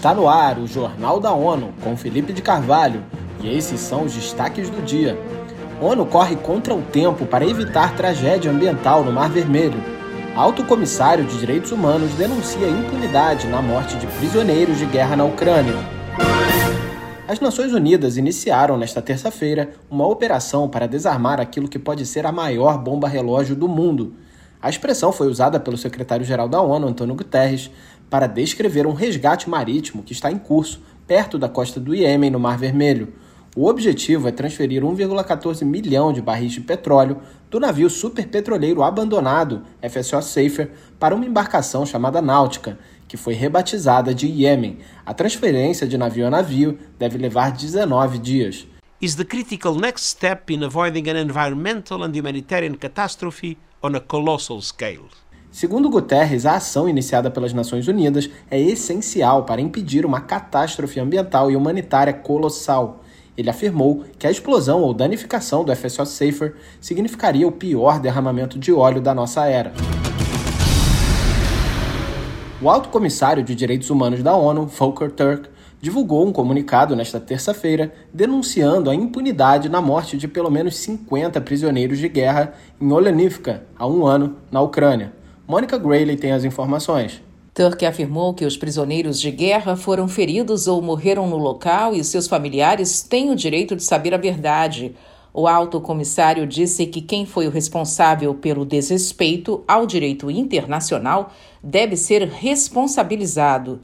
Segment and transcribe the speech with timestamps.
[0.00, 3.04] Está no ar o Jornal da ONU com Felipe de Carvalho
[3.42, 5.14] e esses são os destaques do dia.
[5.78, 9.78] ONU corre contra o tempo para evitar tragédia ambiental no Mar Vermelho.
[10.34, 15.76] Alto Comissário de Direitos Humanos denuncia impunidade na morte de prisioneiros de guerra na Ucrânia.
[17.28, 22.32] As Nações Unidas iniciaram nesta terça-feira uma operação para desarmar aquilo que pode ser a
[22.32, 24.14] maior bomba relógio do mundo.
[24.62, 27.70] A expressão foi usada pelo secretário-geral da ONU, Antônio Guterres,
[28.10, 32.38] para descrever um resgate marítimo que está em curso perto da costa do Iêmen, no
[32.38, 33.12] Mar Vermelho.
[33.56, 37.16] O objetivo é transferir 1,14 milhão de barris de petróleo
[37.50, 44.26] do navio superpetroleiro abandonado FSO Safer para uma embarcação chamada Náutica, que foi rebatizada de
[44.28, 44.78] Iêmen.
[45.04, 48.66] A transferência de navio a navio deve levar 19 dias.
[49.00, 54.60] Is the critical next step in avoiding an environmental and humanitarian catastrophe on a colossal
[54.60, 55.08] scale.
[55.50, 61.50] Segundo Guterres, a ação iniciada pelas Nações Unidas é essencial para impedir uma catástrofe ambiental
[61.50, 63.00] e humanitária colossal.
[63.36, 68.72] Ele afirmou que a explosão ou danificação do FSO Safer significaria o pior derramamento de
[68.72, 69.72] óleo da nossa era.
[72.62, 75.48] O Alto Comissário de Direitos Humanos da ONU, Volker Turk,
[75.80, 81.98] divulgou um comunicado nesta terça-feira denunciando a impunidade na morte de pelo menos 50 prisioneiros
[81.98, 85.12] de guerra em Olenivka há um ano, na Ucrânia.
[85.48, 87.22] Mônica Grayley tem as informações.
[87.52, 92.28] Turk afirmou que os prisioneiros de guerra foram feridos ou morreram no local e seus
[92.28, 94.94] familiares têm o direito de saber a verdade.
[95.32, 101.96] O alto comissário disse que quem foi o responsável pelo desrespeito ao direito internacional deve
[101.96, 103.80] ser responsabilizado.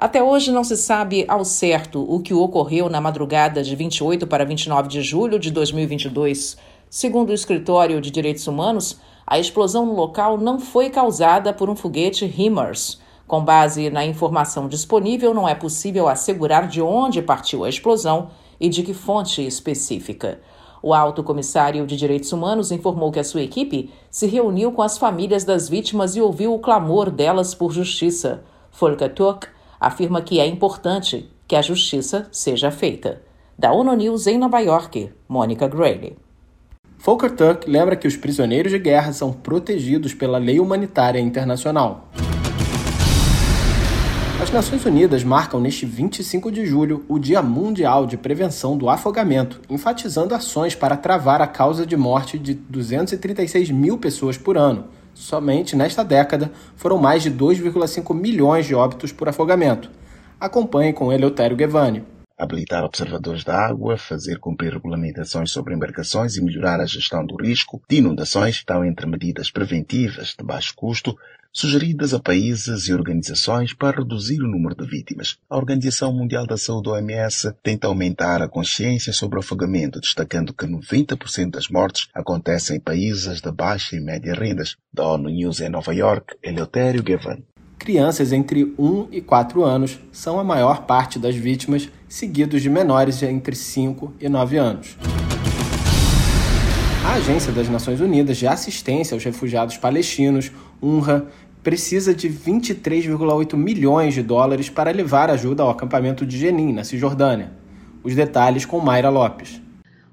[0.00, 4.44] Até hoje não se sabe ao certo o que ocorreu na madrugada de 28 para
[4.44, 6.56] 29 de julho de 2022.
[6.88, 11.74] Segundo o Escritório de Direitos Humanos, a explosão no local não foi causada por um
[11.74, 13.00] foguete HIMARS.
[13.26, 18.30] Com base na informação disponível, não é possível assegurar de onde partiu a explosão
[18.60, 20.40] e de que fonte específica.
[20.80, 24.96] O alto comissário de direitos humanos informou que a sua equipe se reuniu com as
[24.96, 28.44] famílias das vítimas e ouviu o clamor delas por justiça.
[28.70, 33.22] Volker Turk afirma que é importante que a justiça seja feita.
[33.58, 36.16] Da ONU News em Nova York, Mônica Grayley.
[36.98, 37.32] Volker
[37.66, 42.08] lembra que os prisioneiros de guerra são protegidos pela lei humanitária internacional.
[44.40, 49.60] As Nações Unidas marcam neste 25 de julho o Dia Mundial de Prevenção do Afogamento,
[49.68, 54.84] enfatizando ações para travar a causa de morte de 236 mil pessoas por ano,
[55.18, 59.90] Somente nesta década foram mais de 2,5 milhões de óbitos por afogamento.
[60.38, 62.04] Acompanhe com Eleutério Guevani.
[62.38, 67.82] Habilitar observadores da água, fazer cumprir regulamentações sobre embarcações e melhorar a gestão do risco
[67.88, 71.18] de inundações estão entre medidas preventivas de baixo custo
[71.52, 75.38] sugeridas a países e organizações para reduzir o número de vítimas.
[75.50, 80.66] A Organização Mundial da Saúde, OMS, tenta aumentar a consciência sobre o afogamento, destacando que
[80.66, 84.76] 90% das mortes acontecem em países de baixa e média rendas.
[84.92, 87.42] Da ONU News em Nova York, Eleutério Gavan.
[87.88, 93.22] Crianças entre 1 e 4 anos são a maior parte das vítimas, seguidos de menores
[93.22, 94.98] entre 5 e 9 anos.
[97.02, 101.28] A Agência das Nações Unidas de Assistência aos Refugiados Palestinos, UNRWA,
[101.62, 107.52] precisa de 23,8 milhões de dólares para levar ajuda ao acampamento de Jenin, na Cisjordânia.
[108.04, 109.62] Os detalhes com Mayra Lopes.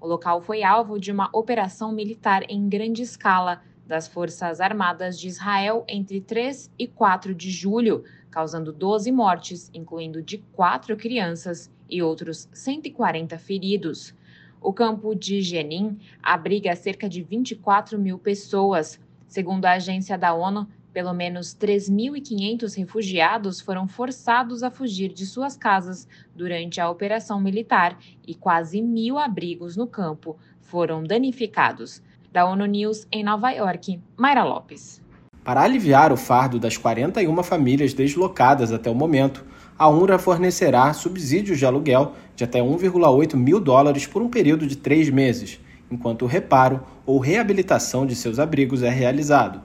[0.00, 3.60] O local foi alvo de uma operação militar em grande escala
[3.90, 10.22] das Forças Armadas de Israel entre 3 e 4 de julho, causando 12 mortes, incluindo
[10.22, 14.14] de quatro crianças e outros 140 feridos.
[14.60, 19.00] O campo de Jenin abriga cerca de 24 mil pessoas.
[19.26, 25.56] Segundo a agência da ONU, pelo menos 3.500 refugiados foram forçados a fugir de suas
[25.56, 32.00] casas durante a operação militar e quase mil abrigos no campo foram danificados.
[32.32, 35.02] Da ONU News em Nova York, Mayra Lopes.
[35.42, 39.44] Para aliviar o fardo das 41 famílias deslocadas até o momento,
[39.76, 44.76] a UNRWA fornecerá subsídios de aluguel de até 1,8 mil dólares por um período de
[44.76, 45.58] três meses,
[45.90, 49.60] enquanto o reparo ou reabilitação de seus abrigos é realizado.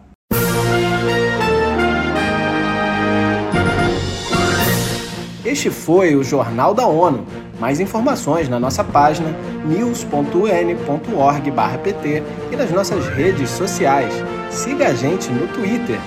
[5.46, 7.24] Este foi o Jornal da ONU.
[7.60, 9.30] Mais informações na nossa página
[9.66, 14.14] news.un.org/pt e nas nossas redes sociais.
[14.50, 16.00] Siga a gente no Twitter,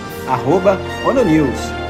[1.06, 1.87] ONUNews.